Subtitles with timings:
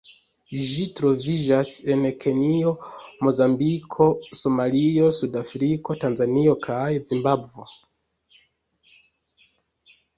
[0.67, 2.73] Ĝi troviĝas en Kenjo,
[3.27, 4.09] Mozambiko,
[4.41, 7.71] Somalio, Sudafriko, Tanzanio kaj Zimbabvo.